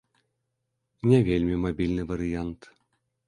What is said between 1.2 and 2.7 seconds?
вельмі мабільны варыянт.